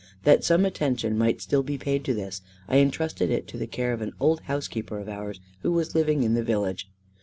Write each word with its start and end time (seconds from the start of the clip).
That 0.23 0.43
some 0.43 0.65
attention 0.65 1.15
might 1.15 1.41
still 1.43 1.61
be 1.61 1.77
paid 1.77 2.03
to 2.05 2.13
this, 2.15 2.41
I 2.67 2.77
entrusted 2.77 3.29
it 3.29 3.47
to 3.49 3.57
the 3.59 3.67
care 3.67 3.93
of 3.93 4.01
an 4.01 4.13
old 4.19 4.39
housekeeper 4.39 4.97
of 4.97 5.07
ours, 5.07 5.39
who 5.61 5.71
was 5.71 5.93
living 5.93 6.23
in 6.23 6.33
the 6.33 6.41
village. 6.43 6.89